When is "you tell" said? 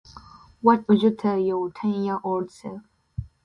1.03-1.37